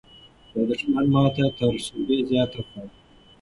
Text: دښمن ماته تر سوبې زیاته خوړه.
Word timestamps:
دښمن 0.69 1.05
ماته 1.13 1.45
تر 1.57 1.71
سوبې 1.85 2.17
زیاته 2.29 2.61
خوړه. 2.67 2.85